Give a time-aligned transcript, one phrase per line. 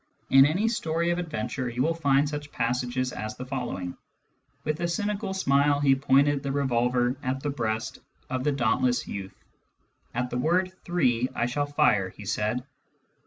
[0.31, 3.95] In any story of adventure you will find such passages as the following:"
[4.63, 9.35] With a cynical smile he pointed the revolver at the breast of the dauntless youth.
[10.15, 12.65] *At the word three I shall fire,' he said.